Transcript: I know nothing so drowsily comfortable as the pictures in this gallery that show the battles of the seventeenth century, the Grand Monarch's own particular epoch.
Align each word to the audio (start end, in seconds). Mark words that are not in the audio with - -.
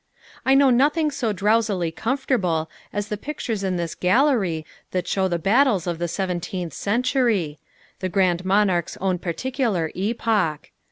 I 0.47 0.55
know 0.55 0.71
nothing 0.71 1.11
so 1.11 1.31
drowsily 1.31 1.91
comfortable 1.91 2.71
as 2.91 3.09
the 3.09 3.17
pictures 3.17 3.61
in 3.63 3.77
this 3.77 3.93
gallery 3.93 4.65
that 4.89 5.07
show 5.07 5.27
the 5.27 5.37
battles 5.37 5.85
of 5.85 5.99
the 5.99 6.07
seventeenth 6.07 6.73
century, 6.73 7.59
the 7.99 8.09
Grand 8.09 8.43
Monarch's 8.43 8.97
own 8.97 9.19
particular 9.19 9.91
epoch. 9.93 10.71